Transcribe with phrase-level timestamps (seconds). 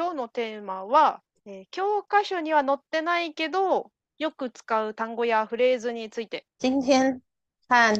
[0.00, 6.46] 今日のテーマは、えー教科書には載ってないけど、よく使う単語やフレーズについて。
[6.58, 7.20] 今天
[7.68, 7.92] 和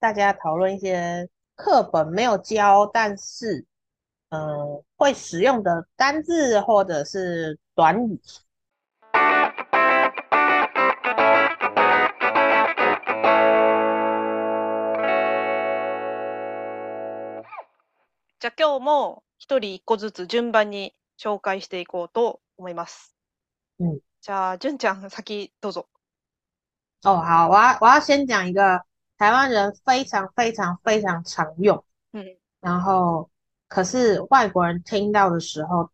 [0.00, 3.64] 大家讨论一些课本没有教，但是
[4.30, 8.18] 呃会使用的单字或者是短语。
[18.40, 23.15] じゃあ今日も一人一個ずつ順番に紹介していこうと思います。
[23.79, 25.87] 嗯，じゃあ、純ちゃん先どうぞ。
[27.03, 28.83] 哦，好，我要我要先讲一个
[29.17, 31.83] 台湾人非常非常非常常用，
[32.13, 32.37] うん。
[32.59, 33.29] 然后
[33.67, 35.89] 可是外国人听到的时候，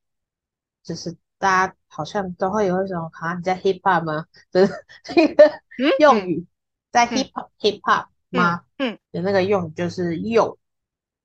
[0.84, 4.26] 就是大家好像都会有一种好像你在 hip hop 吗？
[4.52, 5.46] 就是这个
[5.78, 6.48] 嗯用语
[6.92, 8.64] 在嗯 hip hop hip hop 吗？
[8.80, 10.58] 嗯的那个用语就是“又”，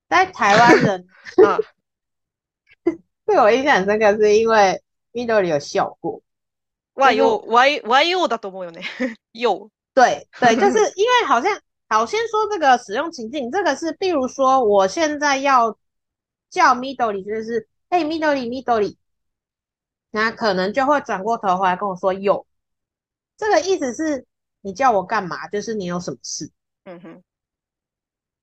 [0.07, 1.59] 在台湾人 あ、
[3.25, 4.81] 对我印象很深刻，是因为
[5.13, 6.21] Midori 有笑过。
[6.93, 8.83] 和よ、Y、YO だと思うよね。
[9.33, 9.69] よ。
[9.93, 15.77] 对对，就是 因为好像好，先说这个使用情境，这个是，比如说我现在要
[16.49, 18.95] 叫 Midori，就是哎 Midori Midori，
[20.11, 22.45] 那可能就会转过头回来跟我说有，
[23.37, 24.25] 这个意思是
[24.61, 25.47] 你叫我干嘛？
[25.47, 26.51] 就是你有什么事。
[26.85, 27.23] うんうん。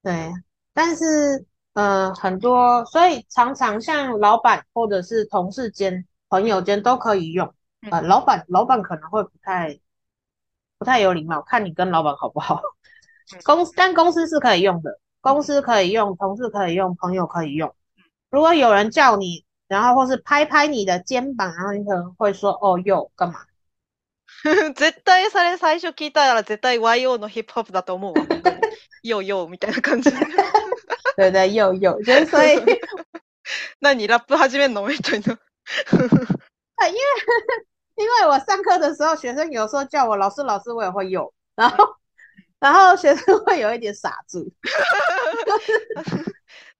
[0.02, 0.32] 对，
[0.72, 7.54] 但是 呃，很多，所以常常像老板或者是同事间、朋友间都可以用。
[7.90, 9.78] 呃，老板老板可能会不太
[10.78, 12.60] 不太有礼貌，看你跟老板好不好。
[13.44, 17.72] 公司但公司是可以用的，公司可以用，同事可以用，朋友可以用。
[18.30, 23.40] 如果有人叫你，然后或是拍拍你的肩膀，然后你可能会说哦哟干嘛？
[24.44, 28.26] 絶対それ最初聞いたら絶対 YO のヒップホップだと思うわ。
[28.26, 28.58] 本当に
[29.02, 30.10] よよ みたいな感じ。
[31.16, 32.56] 对对，又又就是所以。
[33.80, 35.32] 何ラップ始めんのみたいな。
[36.76, 37.00] 啊，因为
[37.96, 41.96] 因为我上课的时候，学生有时候叫我老师，老师我也会有，然后
[42.60, 44.52] 然后学生会有一点傻住，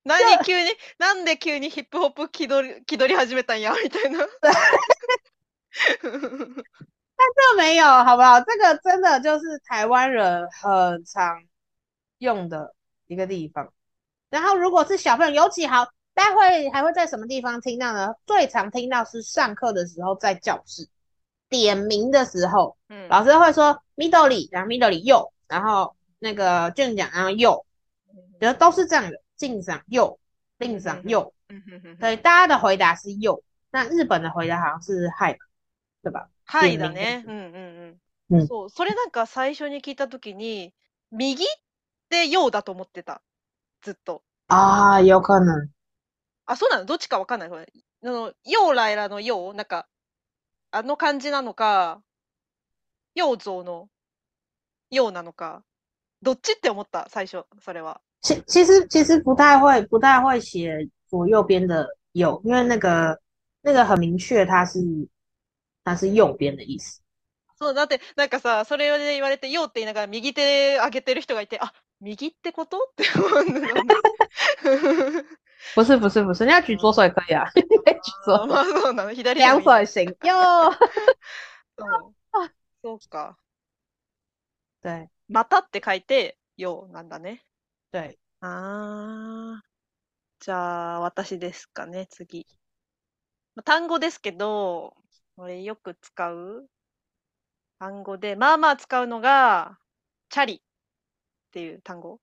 [0.04, 4.28] 何急に、なんで急にヒップホップ気取り、気取り始めたんやみたいな。
[7.30, 8.40] 这没有，好不好？
[8.42, 11.42] 这个真的就是台湾人很常
[12.18, 12.74] 用的
[13.06, 13.72] 一个地方。
[14.32, 18.14] 然后如果是小朋友，尤其好，大家会还会在什么地方听到呢？
[18.26, 20.88] 最常听到是上课的时候，在教室
[21.48, 27.64] 点名的时候，うん老师会说 Midori，然后 Midori 右，然后那个卷讲然后右，
[28.40, 30.18] 觉得都是这样的，敬赏右，
[30.58, 35.38] 令赏右，うんうんうん所以大家的回答是右，那日本的回答好像是嗨，
[36.02, 36.28] 对吧？
[36.46, 37.22] はいだね。
[37.22, 37.98] 点名うんうんうん。
[38.30, 40.74] うんそう、それなんか最初に聞いたときに、
[41.10, 41.46] 右っ
[42.10, 43.22] てようだと思ってた。
[43.83, 44.23] ずっと。
[44.47, 45.69] 啊，有可能。
[46.45, 46.85] あ、そうなの？
[46.85, 47.49] どっちかわかんない？
[47.49, 47.55] あ
[48.01, 49.87] の、ようらいらのようなんか、
[50.71, 52.01] あの感じなのか、
[53.15, 53.87] ようぞうの
[54.89, 55.63] ようなのか、
[56.21, 58.01] どっちって思った、最初、それは。
[58.21, 63.21] 其其实其实不太会不太会写左右边的右，因为那个
[63.61, 64.79] 那个很明确，它是
[65.83, 67.01] 它是右边的意思。
[67.55, 71.71] そう、だって、なんかさ、それで言われて、ようって言いながら右手上げてる人がいて、あ、
[72.03, 72.77] 右ってこと？
[72.77, 73.95] って思うんだよね。
[75.75, 79.13] 不是不是不是，你要举左手也可以啊，你可以举左まあそうなの。
[79.13, 80.05] 左手两手也行。
[80.23, 80.33] 右，
[81.77, 81.85] そ
[82.43, 82.49] う
[82.83, 83.37] そうか。
[84.81, 87.41] 对またって書いて、ようなんだね。
[87.91, 89.63] 对，あー。
[90.39, 92.45] じゃあ、私ですかね、次。
[93.55, 94.93] まあ単語ですけど、
[95.37, 96.67] これよく使う？
[97.79, 99.79] 単語で、まあまあ使うのが、
[100.29, 100.61] チャリ
[101.53, 102.19] っていう単語。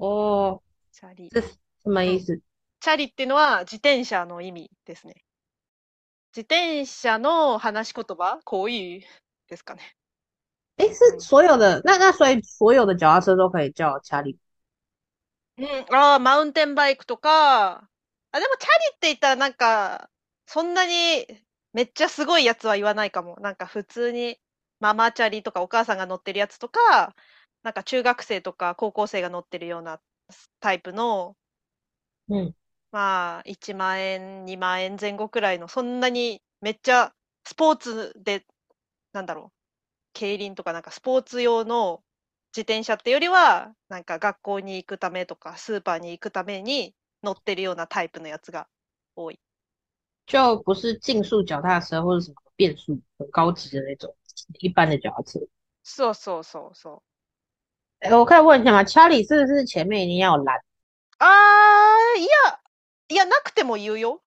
[0.00, 0.60] 哦，
[0.90, 1.28] チャリ。
[1.30, 1.48] 这是
[1.84, 2.40] 什么意思？
[2.80, 5.22] チャリっていうのは自転車の意味ですね。
[6.34, 9.02] 自転車の話し言葉こういう
[9.48, 9.94] ですかね。
[10.78, 11.80] 诶，是所有的？
[11.84, 14.36] 那那所以所有的脚踏车都可以叫查理。
[15.58, 20.10] うん、ああ、マウンテンバイクとか、あ、でもチャリって言ったらなんか、
[20.46, 21.26] そんなに
[21.72, 23.36] めっちゃすごいやつは言わないかも。
[23.40, 24.40] なんか普通に
[24.80, 27.14] ママチャリとかお母さんが乗ってるやつとか、
[27.62, 30.00] なんか中学生とか高校生が乗ってるような
[30.60, 31.36] タイプの、
[32.28, 32.54] 嗯
[32.90, 37.14] まあ、1万円、2万円前後くらいの、そんなにめっちゃ
[37.44, 38.46] スポーツで、
[39.12, 39.58] なんだろう、
[40.14, 42.04] 競輪とかなんかスポーツ用の
[42.52, 48.68] 自転車ってよりは、なんか学校に行くためとか、スーパーに行くために乗ってるようなタイプのやつが
[49.16, 49.40] 多い。
[50.26, 54.14] 就不是竞速脚踏车或者什么变速很高级的那种，
[54.60, 55.40] 一般的脚踏车。
[55.84, 57.11] そうそうそうそう。
[58.02, 58.82] 哎，我可以问一下吗？
[58.82, 60.60] 查理是不是前面一定要有蓝？
[61.20, 62.58] あー、いや、
[63.10, 64.20] いや、なくても言うよ。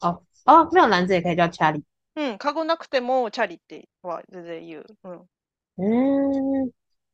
[0.00, 1.84] 哦，哦，没有篮子也可以叫チャリ。
[2.16, 4.86] うん、カゴなくてもチャリっては全然言う。
[5.04, 5.28] うん。
[5.78, 6.72] 嗯，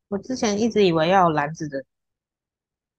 [0.09, 1.85] 我之前一直以为要有篮子的，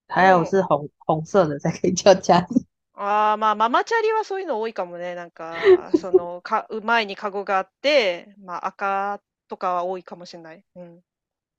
[0.08, 2.68] 还有是红红色的才可以叫チャリ。
[2.94, 5.16] ああ、まあ、ママチャリはそういうの多いかもね。
[5.16, 10.64] なんか、 その、か、前にカゴがあって、まあ、赤とかは多いかもしれない。
[10.76, 11.02] うん。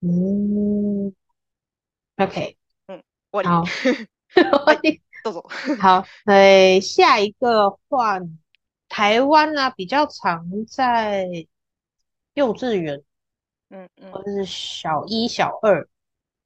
[0.02, 0.73] 嗯
[2.17, 2.57] ，OK，
[2.87, 3.01] 終
[3.31, 3.47] わり。
[3.47, 3.63] 好，
[5.23, 5.49] どうぞ。
[5.81, 8.37] 好，呃，下一个换
[8.87, 11.47] 台湾啊，比较常在
[12.33, 13.03] 幼稚園
[13.69, 14.11] うんうん。
[14.11, 15.87] 或者是小一、小二、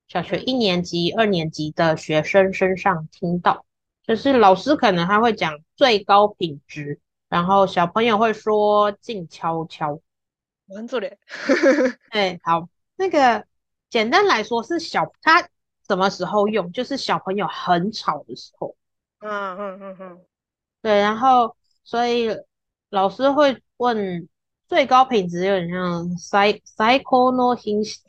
[0.08, 3.66] 小学一年级、二年级的学生身上听到，
[4.06, 7.00] 就是老师可能他会讲最高品质，
[7.30, 10.02] 然后小朋友会说静悄悄。
[10.68, 11.18] なんそれ。
[12.10, 13.46] 哎，好，那个
[13.90, 15.48] 简单来说是小，他
[15.88, 16.72] 什么时候用？
[16.72, 18.76] 就是小朋友很吵的时候。
[19.22, 20.22] うんうんうんうん。
[20.82, 22.30] 对，然后所以
[22.90, 24.28] 老师会问
[24.68, 28.02] 最高品质，有点像最最高の品質。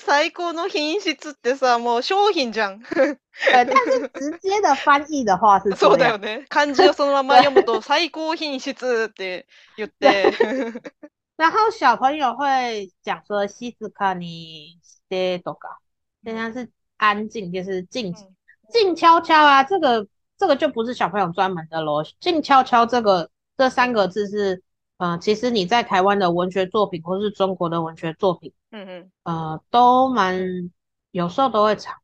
[0.00, 2.80] 最高の品質ってさ、もう商品じゃん。
[2.80, 3.18] 对，
[3.52, 6.20] 但是直接的翻译的话是这そうだよ样。
[6.20, 6.46] ね。
[6.48, 9.46] 漢字をそのまま読むと、最高品質って
[9.76, 10.32] 言って。
[11.36, 15.78] 然后小朋友会讲说静かにしてとか，
[16.24, 16.68] 现在是
[17.02, 18.34] 安静，就是静嗯
[18.70, 22.04] 静悄悄啊，这个这个就不是小朋友专门的咯。
[22.20, 24.62] 静悄悄这个这三个字是，
[24.98, 29.10] 呃，其实你在台湾的文学作品或是中国的文学作品，うんうん。
[29.24, 30.70] 呃，都蛮
[31.10, 31.94] 有时候都会常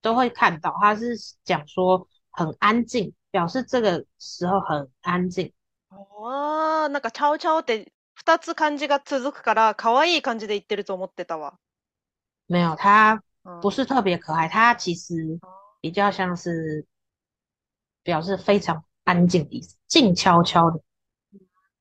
[0.00, 5.52] 都会看到，他是讲说很安静，表示这个时候很安静。
[5.90, 11.58] ああ、なんか、チャオチャオって二つ漢字が続くから、可愛い感じで言ってると思ってたわ。
[12.48, 13.20] 没有，它うん
[13.60, 15.40] 不是特别可爱，它其实
[15.80, 16.86] 比较像是
[18.02, 20.80] 表示非常安静的意思，静悄悄的，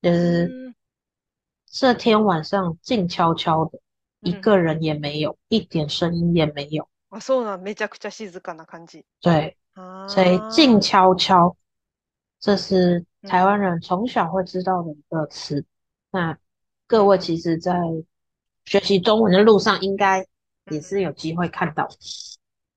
[0.02, 0.76] 就是うん
[1.68, 3.80] 这天晚上静悄悄的，
[4.22, 6.90] 一嗯个人也没有，一点声音也没有。
[7.10, 9.06] あ、そうなん、めちゃくちゃ静かな感じ。
[9.22, 11.56] 对，あ所以ー静悄悄，
[12.40, 15.66] 这是台湾人从小会知道的一个词。
[16.10, 16.38] 那
[16.88, 17.74] 各位其实，在
[18.66, 20.26] 学习中文的路上，应该
[20.71, 21.89] 也是有机会看到。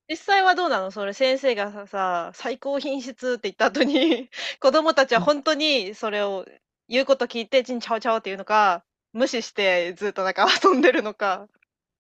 [0.08, 0.90] 実際はどうなの？
[0.92, 6.46] それ先生がさ、さ最高品質って言った後に、 子供たちは本当にそれを
[6.88, 8.84] 言うこと聞いて、チンチャオチャオっていうのか、
[9.14, 11.48] 無視してずっとなんか遊んでるのか、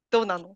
[0.10, 0.56] どうなの？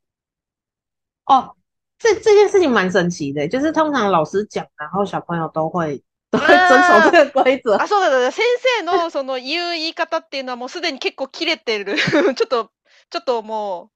[1.25, 1.53] 哦，
[1.99, 7.77] 这这件事情蛮神奇的，就是通常老师讲，然后小朋友都会都会遵守这个规则。
[7.77, 8.43] あ、そうだだ、先
[8.79, 11.95] 生のその言う言い方っていうのはもうすでに結構切れてる。
[12.35, 12.71] ちょっと、
[13.11, 13.92] ちょっともう、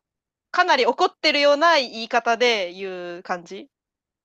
[0.58, 3.68] かなり怒ってるような言い方で言う感じ？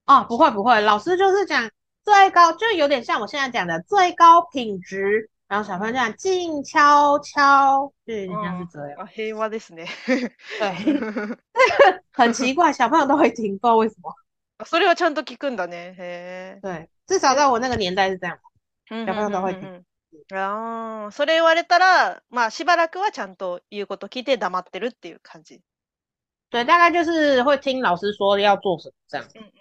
[0.07, 1.71] 哦，不会不会，老师就是讲
[2.07, 8.99] 最高，就有点像我现在讲的最高品质，然后小朋友讲静悄悄，就有点像是这样。
[8.99, 9.87] あ、平和ですね。
[10.59, 11.39] 对，
[12.13, 14.15] 很奇怪，小朋友都会听，不知道为什么。
[14.57, 15.95] あ それはちゃんと聞くんだね。
[15.99, 18.39] へ对，至少在我那个年代是这样。
[18.91, 19.05] え。
[19.05, 19.85] 小朋友都会うんうんうんうん
[20.35, 25.61] ああ、それ言われたら、まあしばらくはちゃんと言うこと聞いて黙ってるっていう感じ。
[26.52, 29.28] 对，大概就是会听老师说要做什么这样。
[29.36, 29.52] 嗯嗯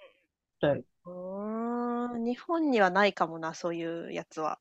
[0.59, 4.57] 对，うーん、日本にはないかもな、そういうやつは。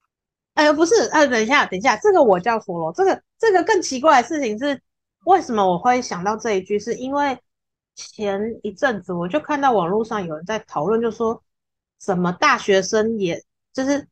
[0.54, 2.92] 哎，不是，呃，等一下，等一下，这个我叫说咯。
[2.94, 4.80] 这个这个更奇怪的事情是，
[5.24, 6.78] 为什么我会想到这一句？
[6.78, 7.38] 是因为
[7.94, 11.42] 前一阵子我就看到网络上有人在讨论，就说
[11.98, 14.06] 怎么大学生也就是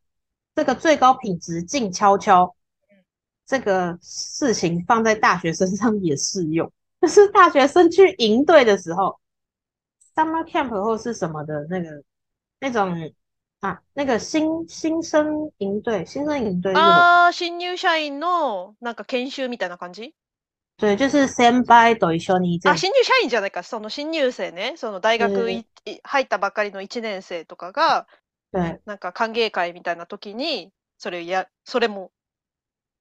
[0.55, 2.55] 这个最高品质静悄悄
[3.45, 6.71] 这个事情放在大学身上也适用，
[7.02, 9.20] 就是大学生去营队的时候
[10.16, 12.04] ，summer camp 或是什么的那个
[12.60, 13.14] 那种。
[13.62, 20.14] 啊，那个新新生营队，新生营队日文，ああ、新入社員のなんか研修みたいな感じ？
[20.78, 23.62] 对，就是先輩と一緒にあ、这新入社員じゃないか。
[23.64, 24.76] その新入生ね。
[24.78, 28.08] その大学いい入ったばかりの1年生とかが、
[28.54, 32.12] 对なんか歓迎会みたいな時に、それや、それも、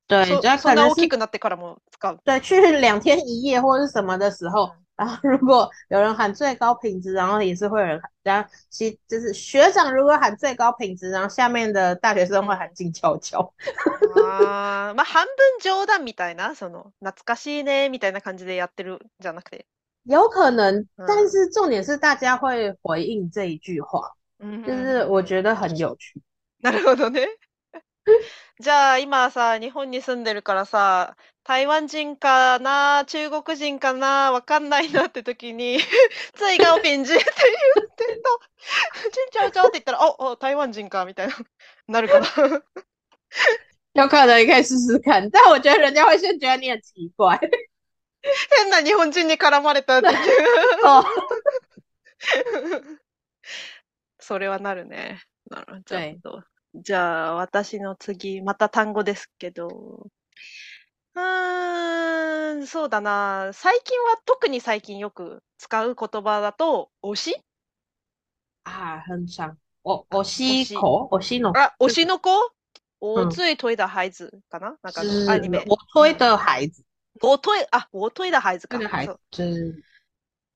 [0.08, 2.20] 对，そ就可能是そんな大きくなってからも使う。
[2.24, 13.54] 对去两天一夜或是什么的时候，然后如果有人喊最高品质，然后也是会有人喊，然后其就是学长如果喊最高品质，然后下面的大学生会喊静悄悄。
[14.16, 19.66] ああ、まあ半分冗談みたいな、その、懐かしいね、みたいな感じでやってるんじゃなくて。
[20.06, 26.22] 有可能，嗯但是重点是大家会回应这一句话，うん就是我觉得很有趣。
[26.62, 27.25] なるほどね。
[28.61, 35.79] じゃあ今さ、日本に住んでるからさ、台湾人かな、中国人かな、わかんないなって時に、
[36.35, 39.11] 最高ピンジって言ってた。
[39.11, 41.35] ちんちゃうちゃうって言ったら、お、お、台湾人か、みたいな、
[41.87, 42.29] なるかな。
[43.95, 47.38] 有可能你可以试试看，但我觉得人家会先觉得你很奇怪。
[48.50, 50.15] 変な日本人に絡まれたっていう。
[50.87, 51.05] 哦，
[54.21, 55.23] それはなるね。
[55.50, 55.83] なる
[56.23, 56.45] ほど。
[56.75, 60.11] じゃあ私の次、また単語ですけど。
[61.15, 63.51] うーん、そうだな。
[63.55, 67.43] 最近は特に最近よく使う言葉だと、推し？
[68.65, 69.57] 啊，很长。
[69.83, 72.31] 我我吸口，我吸のあ、推しの子？
[73.01, 74.77] うん我最推的孩子かな？
[74.83, 75.01] なんか
[75.33, 75.65] アニメ。
[75.67, 76.85] 我推的孩子，
[77.23, 78.79] 我推、あ、我推的孩子か。
[78.79, 79.83] 孩そう子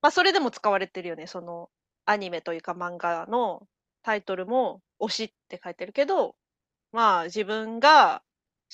[0.02, 1.26] まあ、それでも使われてるよね。
[1.26, 1.70] その、
[2.04, 3.66] アニメというか漫画の
[4.02, 6.36] タイトルも、推しって書いてるけど、
[6.92, 8.22] まあ、自分が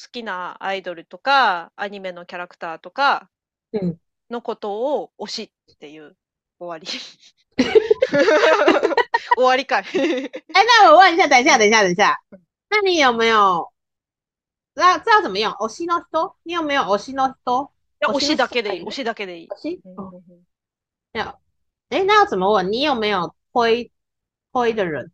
[0.00, 3.30] 好きなアイドルとか、アニメのキャラクターとか
[3.73, 3.97] 嗯，
[4.30, 6.16] のことを推しっていう
[6.61, 6.87] 終わり。
[9.37, 9.85] 終わりかい。
[9.85, 12.16] 哎，那我问一下，等一下，等一下，等一下，
[12.68, 13.73] 那你有没有
[14.75, 15.52] 知道知道怎么用？
[15.52, 16.35] 推しの人？
[16.44, 17.70] 你有没有推しの人？
[18.00, 18.85] 推しだけでいい。
[18.85, 19.49] 推しだけでいい。
[19.49, 19.80] 推し？
[19.85, 20.47] うん哦，うんうん
[21.12, 21.40] 要。
[21.90, 22.70] 哎，那要怎么问？
[22.70, 23.90] 你有没有推
[24.52, 25.12] 推的人？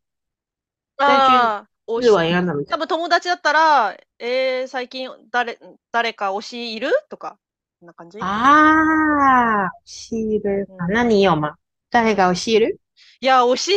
[0.99, 2.11] ああ、推日し。
[2.11, 2.71] 文应该怎么讲？
[2.71, 5.59] 多分友達だったら、えー、最近誰、
[5.93, 6.91] 誰か推しいる？
[7.09, 7.39] とか、
[7.81, 8.19] こんな感じ？
[8.21, 10.67] 啊，シール。
[10.79, 11.57] 啊那你有吗？
[11.91, 12.81] 誰がシール？
[13.21, 13.73] いや、推し、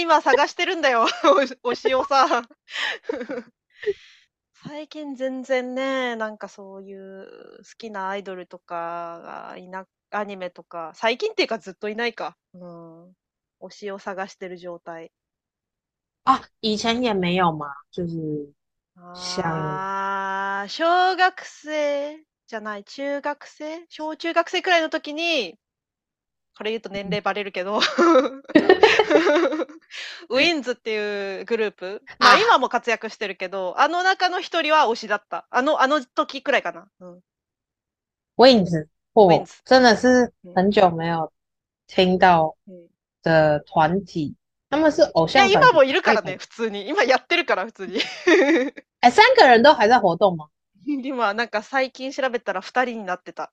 [0.00, 1.06] 今探してるんだよ。
[1.64, 2.42] 推しをさ。
[4.64, 12.36] 最近全然ね、なんかそういう好きなアイドルとかがいな、アニメとか、最近っていうかずっといないか。
[12.54, 13.12] うん。
[13.60, 15.10] 推しを探してる状態。
[16.24, 18.52] 啊，以前也没有嘛，就是
[19.14, 23.86] 像あー、小学生じゃない、中学生？
[23.88, 25.58] 小中学生くらいの時に、
[26.56, 27.80] これ言うと年齢バレるけど、
[30.28, 35.46] ウィンズっていうグループ、まああ今も活躍してるけど、あの中の一人は推しだった。
[35.50, 36.88] あの、あの時くらいかな。
[37.00, 37.20] うん。
[38.36, 41.32] Wings，我 Wings 真的是很久没有
[41.86, 42.88] 听到うん
[43.22, 44.34] 的团体，
[44.72, 45.46] 他们是偶像。
[45.46, 46.88] 今もいるからはいね、普通に。
[46.88, 48.00] 今やってるから、普通に。
[49.04, 50.48] 哎，三个人都还在活动吗？
[50.86, 53.52] 今、なんか最近調べたら二人になってた。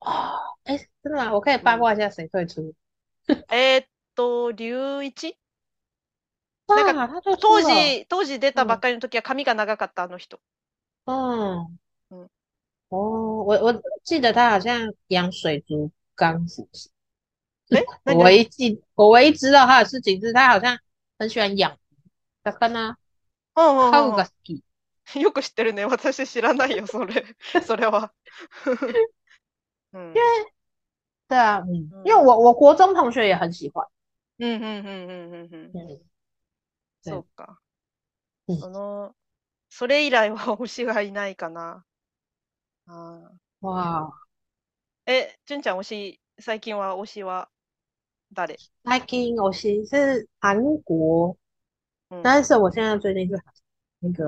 [0.00, 1.32] 哦，哎，真的吗？
[1.32, 2.74] 我可以八卦一下谁退出？
[3.48, 5.34] えーっと、龍一？
[6.66, 7.36] 哇，那个他退出了。
[7.38, 10.38] 当時、当時出たばっかりの時は髪が長かった、あの人。
[11.06, 11.78] 嗯
[12.10, 12.28] 嗯
[12.90, 16.90] 哦，我我记得他好像养水族缸，是不是？
[17.70, 20.78] え何我唯一记，我唯一知道他的事情是他好像
[21.18, 21.78] 很喜欢养
[22.44, 22.96] 魚、
[23.54, 24.62] うんうんハうんうウが好き。
[25.18, 25.20] ん。
[25.20, 25.84] よく知ってるね。
[25.84, 27.24] 私知らないよ、それ。
[27.64, 28.12] それは。
[29.92, 30.14] うん。
[31.28, 33.86] 对啊，嗯，嗯因为我我国中同学也很喜欢，
[34.38, 35.72] うんうんうんうんうんうん。
[35.74, 36.00] 嗯，
[37.02, 37.58] 对そうか。
[38.48, 39.14] うんその、
[39.68, 41.84] それ以来は推しがいないかな。
[42.86, 47.48] あ哇，ーえ、純ちゃん推し、最近は推しは？
[48.34, 51.36] 到底？Niking，我其实是韩国，
[52.22, 53.42] 但是我现在最近是
[54.00, 54.24] 那个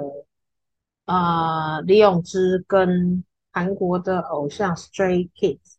[1.04, 5.76] 呃李永之跟韩国的偶像 Stray Kids。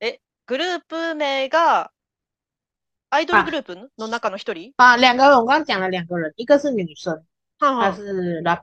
[0.00, 1.88] 诶，group 名が
[3.10, 4.72] ，idol group？no 中の，一人？
[4.76, 7.24] 啊，两个人，我刚讲了两个人，一个是女生，
[7.58, 8.62] 她是拉，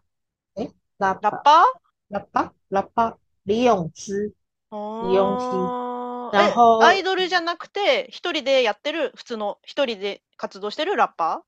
[0.56, 1.64] 诶，拉拉 pa，
[2.10, 4.34] 拉 pa，拉 pa，李永之，
[4.70, 5.89] 李永之。
[6.32, 11.44] 然後え、アイドルじゃなくて、一人でやってる、普通の、一人で活動してるラッパ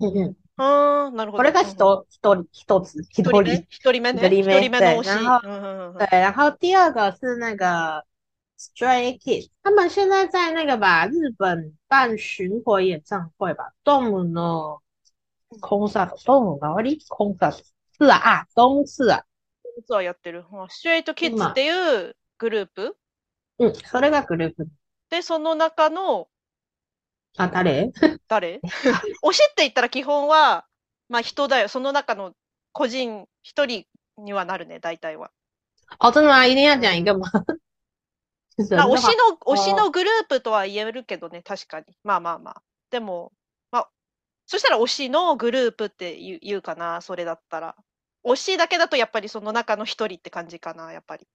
[0.00, 1.42] 嗯嗯，ーあー、なるほど。
[1.42, 1.72] これがうんうん。
[1.72, 3.66] 一一人一つ一一人。
[3.68, 4.26] 一人目ね。
[4.26, 4.56] 一人目。
[4.56, 5.06] 一人目の推し。
[5.06, 8.04] 对然後うんうんうん对，然后第二个是那个
[8.58, 14.80] Stray Kids，他们现在在那个吧，日本办巡回演唱会吧，动物の
[15.60, 17.64] コンサート、動物のりコンサート。
[17.98, 19.22] 是啊啊，东是啊，
[19.76, 20.44] 実はやってる。
[20.68, 21.70] シチュエイトキッズってい。
[22.08, 22.96] うグループ
[23.58, 24.66] うん、それがグループ。
[25.10, 26.28] で、その中の
[27.36, 27.92] あ、誰？
[28.28, 28.60] 誰？
[29.24, 30.66] 推しって言ったら基本は、
[31.08, 31.68] まあ人だよ。
[31.68, 32.32] その中の
[32.72, 33.86] 個人一人
[34.18, 35.30] にはなるね、大体は。
[35.98, 36.46] 哦，真的吗？
[36.46, 37.26] 一定要讲一个吗？
[38.78, 41.86] あ、推しの、推しのグループとは言えるけどね、確かに。
[42.04, 42.62] まあまあまあ。
[42.90, 43.32] でも、
[43.72, 43.90] まあ、
[44.46, 47.76] そしたら推しのグループって言う言うかな、それだったら。
[48.24, 51.26] 推しだけだとやっぱりその中の一人って感じかな、やっぱり。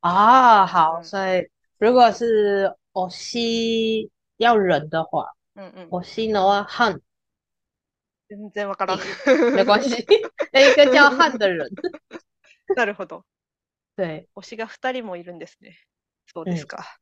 [0.00, 1.48] 啊，好，嗯所以
[1.78, 5.88] 如果是我西要人的话，うんうん。
[5.90, 7.00] 我西的话汉
[8.28, 8.98] 全然わからん。
[9.54, 9.90] 没关系，
[10.52, 11.68] 有一个叫汉的人，
[12.76, 13.24] なるほど。
[13.96, 15.76] 对，推しが二人もいるんですね。
[16.26, 17.00] そうですか。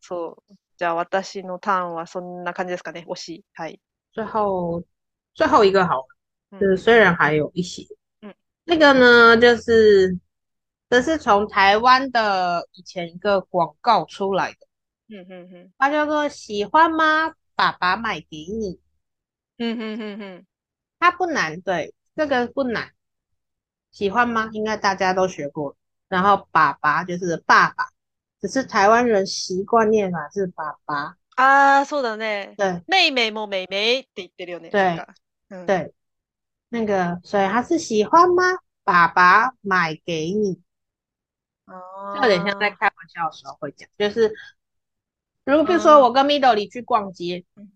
[0.00, 0.54] そう。
[0.78, 3.44] じゃあ私のターンはそんな感じですかね、推し。
[3.52, 3.80] はい。
[4.14, 4.82] 最后
[5.36, 6.06] 最后一个好了，
[6.52, 7.86] うん就是虽然还有一些
[8.22, 8.34] 嗯，
[8.64, 10.18] 那个呢，就是
[10.89, 14.57] 这是从台湾的以前一个广告出来的，
[15.09, 15.71] うんうんうん。
[15.77, 17.33] 它叫做喜欢吗？
[17.55, 18.79] 爸爸买给你。
[19.57, 20.45] うんうんうんうん。
[20.99, 22.91] 它不难，对，这个不难。
[23.91, 24.49] 喜欢吗？
[24.53, 25.75] 应该大家都学过。
[26.07, 27.89] 然后爸爸就是爸爸，
[28.39, 31.17] 只是台湾人习惯念法是爸爸。
[31.37, 32.55] ああ、そうだね。
[32.55, 34.69] 对メイメイもメイメイって言ってるよね。
[34.69, 35.15] 对なんか。
[35.49, 35.65] うん。
[35.65, 35.93] 对，
[36.69, 38.43] 那个，所以他是喜欢吗？
[38.83, 40.61] 爸爸买给你，
[41.69, 42.77] あ就有点像在あ。
[42.77, 44.33] 开玩笑的时候会讲，就是
[45.43, 47.69] 如果比如说我跟 Midori 去逛街，うん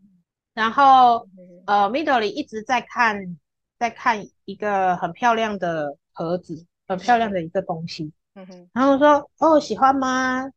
[0.53, 3.37] 然后うん呃，Midori 一直在看，
[3.77, 10.51] 在看一个很漂亮的盒子，很漂亮的一个东西，うんうん然后说哦，喜欢吗？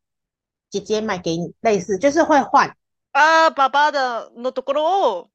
[0.70, 2.74] 姐姐买给你，类似就是会换。
[3.12, 5.30] ああ、ババアだのところを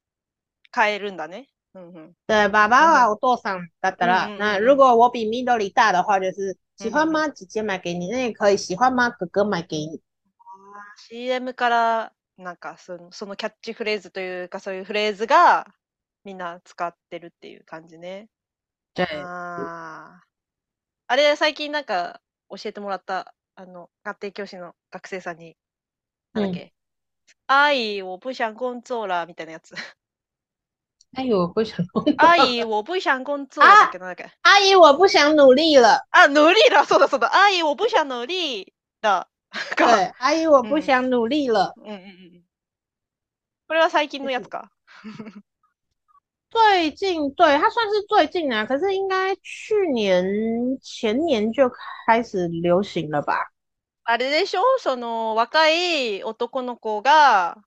[0.74, 1.48] 変えるんだね。
[1.76, 2.14] うんうん。
[2.26, 4.26] 对，爸爸啊，我多上哒哒啦。
[4.26, 7.29] 嗯嗯嗯那嗯如果我比 Midori 大的话，就是 喜欢嗯吗？
[7.29, 8.57] 姐姐买给你，那也可以。
[8.57, 9.11] 喜欢吗？
[9.11, 10.01] 哥哥买给你。
[11.09, 15.67] CM から、なんかその、そのキャッチフレーズというか、そういうフレーズが
[16.25, 18.29] みんな使ってるっていう感じね。
[18.95, 20.25] 对，ああ。
[21.09, 25.57] あれ、最近なんか教えてもらった、あの、家庭教師の学生さんに、
[26.33, 26.73] なんだっけ、
[27.47, 29.75] 愛我不想工作了みたいなやつ。
[31.16, 32.14] 阿姨，我不想工作。
[32.18, 36.06] 愛我不想工作だっけなんだっけ阿姨，我不想努力了。
[36.12, 39.28] あ、努力だそうだそうだ愛我不想努力だ。
[39.76, 39.88] か。
[39.88, 41.74] 对，阿姨，我不想努力了。
[41.78, 42.44] うんうんうん。
[43.68, 44.70] これは最近のやつか。
[46.52, 50.24] 最近，对，它算是最近啊，可是应该去年、
[50.82, 51.70] 前年就
[52.06, 53.52] 开始流行了吧？
[54.06, 57.58] あれでしょその若い男の子が、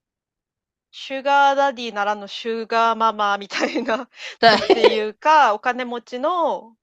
[0.98, 4.08] シュガーダディならぬシュガーママみたいな、
[4.40, 6.78] 对っていうか、お金持ちの、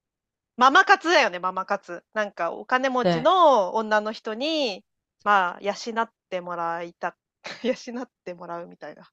[0.59, 2.04] ママ活だよね、ママ活。
[2.12, 4.84] なんか、お金持ちの女の人に、
[5.25, 7.17] まあ、養ってもらいた、
[7.65, 9.10] 養ってもらうみたいな。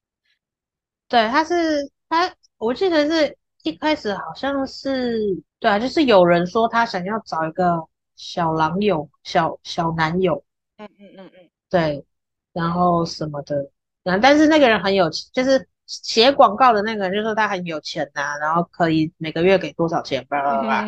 [1.08, 10.44] 对，他是他，我记得是一开始好像是，对啊，就是有人说他想要找一个小狼友、小小男友，
[10.78, 11.52] うんうんうんうん。
[11.70, 12.04] 对，
[12.52, 13.72] 然后什么的，
[14.09, 20.87] 然后但是那个人很有钱，就是写广告的那个人就说他很有钱呐、然后可以每个月给多少钱，巴拉巴拉，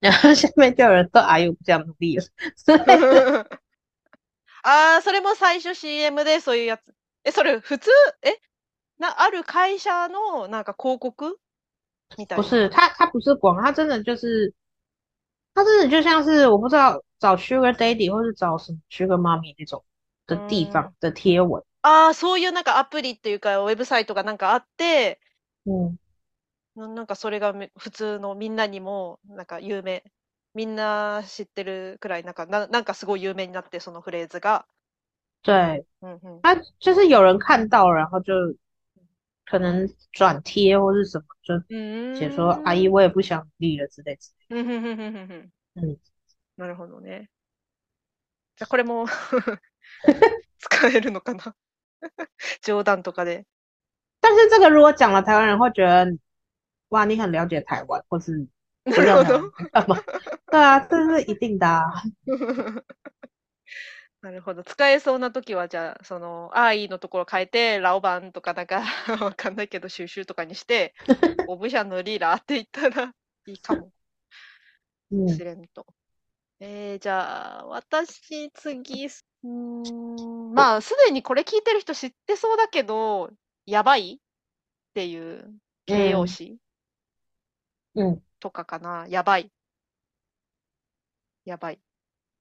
[0.00, 2.24] 然后下面就有人说，哎呦，不想努力了，
[4.66, 6.80] ああ、それも最初 CM でそういうやつ。
[7.22, 7.90] え、それ普通
[8.22, 8.32] え
[8.98, 11.38] な、ある会社のなんか広告
[12.16, 12.42] みたいな。
[12.42, 14.54] 不是他，他不是广告，他真的就是，
[15.54, 19.84] 他真的就像是我不知道找 Sugar Daddy 或是找什么 Sugar Mommy 那种
[20.26, 25.19] 的地方的贴文， ああ、そういうなんかアプリっていうか、ウェブサイトがなんかあって、
[25.65, 25.97] 嗯，
[26.75, 30.03] ななんかそれがめ普通のみんなにもなんか有名。
[30.55, 34.65] みんな知ってるくらいなんか、ななんかすごい有名になって、そのフレーズが。
[35.43, 36.41] 对，うんうん。
[36.41, 38.33] 他就是有人看到，然后就
[39.45, 41.63] 可能转贴或是什么，就
[42.15, 45.31] 写说阿姨我也不想努力了之类之类うんうんうんうんうん
[45.75, 45.97] うんうん
[46.57, 47.29] なるほどね。
[48.57, 49.05] じゃあこれも
[50.59, 51.55] 使えるのかな？
[52.63, 53.45] 冗談とかで。
[54.21, 56.05] 但是这个如果讲了，台湾人会觉得
[56.89, 58.47] 哇，你很了解台湾，或是
[58.83, 60.03] 不知道台湾在干嘛？
[60.51, 61.83] 对啊，这是一定的啊。
[64.21, 64.63] なるほど。
[64.63, 68.83] 使えそうなときは、じゃあ、その、あーいいのところ変えて、ラオバンとかなんか、
[69.23, 70.93] わかんないけど、収集とかにして、
[71.47, 73.13] オブシャのリーラーって言ったら
[73.45, 73.93] いいかも
[75.11, 75.85] 嗯しれんと。
[76.59, 79.07] えー、じゃあ、私、次、
[79.43, 83.31] うーん、まあ、すでにこれ聞いてる人知ってそうだけど、
[83.65, 84.13] やばい？
[84.13, 84.17] っ
[84.93, 85.53] ていう
[85.85, 86.57] 形容詞？
[87.95, 89.07] 嗯，とかかな？
[89.07, 89.51] やばい。
[91.45, 91.79] やばい。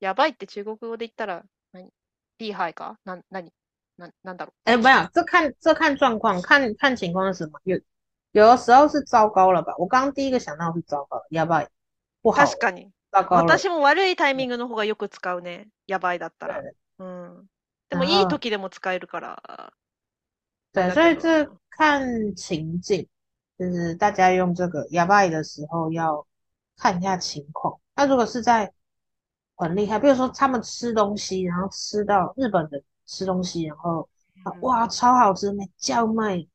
[0.00, 1.90] やばいって中国語で言ったら何、
[2.38, 2.98] 厉害か？
[3.04, 3.52] な、何？
[3.98, 7.60] な、なんだろ哎，没有，这看这看状况，看看情况是什么？
[7.64, 7.80] 有
[8.32, 9.74] 有的时候是糟糕了吧？
[9.76, 11.68] 我刚刚第一个想到是糟糕，要不要
[12.22, 12.32] 不う。
[12.32, 12.92] 好了，確かに。
[13.10, 13.42] 糟糕了。
[13.42, 15.68] 私も悪いタイミングの方がよく使うね。
[15.88, 16.62] やばいだったら。
[16.97, 17.49] 对うん。
[17.89, 19.73] でも然後いい時でも使えるから。
[20.73, 23.07] 对，那个所以这看情境，
[23.59, 26.25] 就是大家用这个哑巴语的时候要
[26.77, 27.79] 看一下情况。
[27.95, 28.73] 那如果是在
[29.55, 34.09] 很厉害，比如说他们吃东西，然后吃到日本的吃东西，然后
[34.43, 36.47] 啊哇超好吃，没叫卖、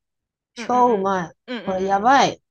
[0.55, 2.41] 超卖，うん或者うん哑巴语，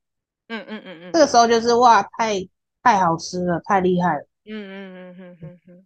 [0.47, 2.49] うんうんうんうん这个時候就是哇太
[2.81, 4.25] 太好吃了，太厉害了。
[4.45, 5.85] うんうんうんうんうんうん。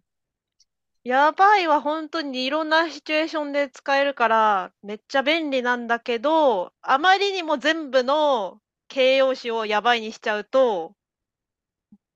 [1.03, 8.59] やばいは本当にいろんなシチュエーションで使えるから、めっちゃ便利なんだけど、あまりにも全部の
[8.89, 10.93] 形容詞をやばいにしちゃうと、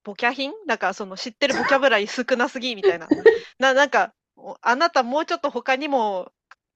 [0.03, 0.51] ボキャ品？
[0.67, 3.07] なんかその知ってるボキャブラリー少なすぎみたいな。
[3.57, 4.13] な、なんか、
[4.61, 6.31] あなたもうちょっと他にも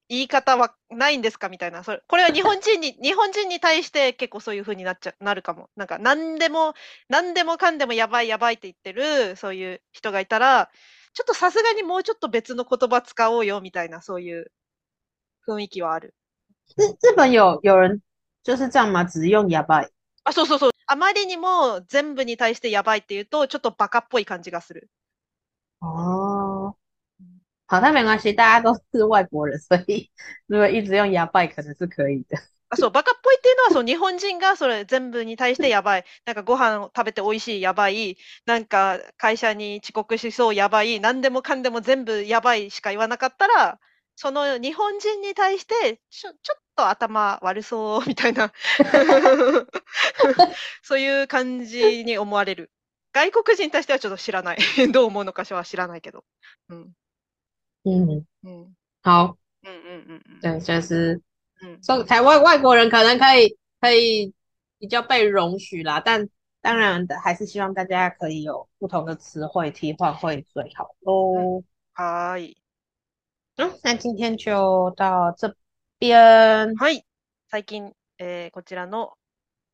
[0.10, 1.84] 言い方はないんですかみたいな。
[1.84, 5.70] それ、これは日本人に、 日本人に対して結構そういう風になっちゃ、なるかも。
[5.76, 6.74] なんか何でも、
[7.10, 10.70] 何でもかんでもやばいやばいって言ってる、そういう人がいたら、
[11.18, 14.52] ちょっとさすがにもうちょっと別の言葉使おうよみたいな、そういう
[15.48, 16.14] 雰囲気はある。
[16.78, 18.04] 日日本有有人
[18.44, 19.04] 就是这样吗？
[19.04, 19.90] 只用やばい。
[20.26, 20.72] あ、そうそうそう。
[20.86, 24.92] あまりにも全部に対してやばいって言うと、ちょっとバカっぽい感じがする。
[25.80, 26.76] 哦，
[27.66, 30.12] 好，那没关系，大家都是外国人，所以
[30.46, 32.38] 如果一直用やばい可能是可以的。
[32.70, 36.06] あ、そう、バカっぽいっていうのは、そう、日本人がそれ全部に対してやばい。
[36.26, 38.18] なんかご飯を食べて美味しいやばい。
[38.46, 41.00] なんか会社に遅刻しそうやばい。
[41.00, 43.80] 何でもかんでも全部やばいしか言わなかったら、
[44.16, 48.52] その日本人に対してちょ、ちょっと頭悪そうみたいな
[50.84, 52.72] そういう感じに思われる。
[53.14, 54.58] 外国人に対してはちょっと知らない。
[54.92, 56.26] どう思うのかしらは知らないけど。
[56.70, 56.94] うん。
[57.86, 61.22] 嗯嗯，好，嗯嗯嗯嗯，对，就是
[61.63, 64.35] 嗯，说台湾外国人可能可以可以
[64.79, 66.29] 比较被容许啦，但
[66.61, 71.63] 当然的还是希望大家可以有不同的词汇替换会最好喽。
[71.95, 72.57] はい。
[73.57, 75.55] 嗯，那今天就到这
[75.99, 76.75] 边。
[76.77, 77.05] はい。
[77.49, 79.13] 最近、えー、こちらの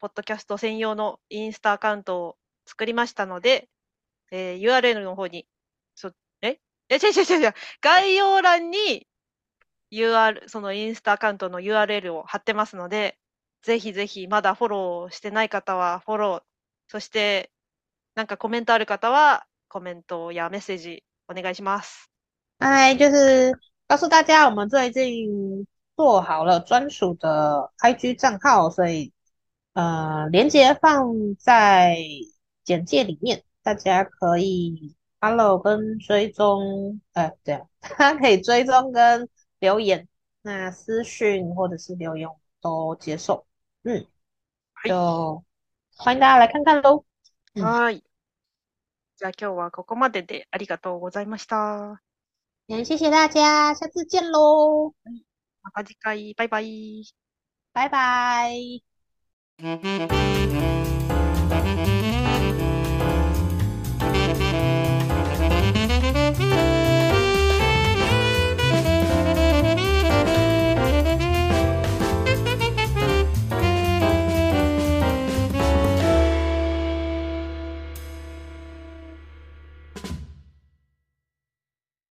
[0.00, 3.68] ポッドキャスト専用のインスタアカウントを作りましたので、
[4.30, 5.46] えー、URL の方に、
[5.94, 6.10] そ、
[6.42, 7.54] ええ、違う違う違う違う。
[7.80, 9.06] 概要欄に
[9.93, 13.19] UR、そのインスタアカウントの URL を貼ってますので、
[13.61, 16.41] ぜひぜひまだフォローしてない方はフォロー、
[16.87, 17.51] そして
[18.15, 22.09] なんかコメントある方はコメントやメッセージお願いします。
[22.59, 23.53] はい、就是
[23.87, 29.13] 告诉大家，我们最近做好了专属的 IG 账号，所以
[29.73, 31.97] 呃，连接放在
[32.63, 39.29] 简介里面，大家可以 follow 跟追踪，呃，这样，大 家可以追踪跟。
[39.62, 40.08] 留言，
[40.42, 42.28] 那私讯或者是留言
[42.60, 43.46] 都接受。
[43.82, 44.06] 嗯，
[44.84, 45.44] 就
[45.96, 47.04] 欢迎大家来看看喽。
[47.54, 48.02] はい。
[49.16, 52.00] じゃあ今日はここまででありがとうございました。
[52.68, 54.94] 也谢谢大家，下次见喽。
[55.62, 56.62] また次回，拜拜。
[57.72, 58.52] 拜拜。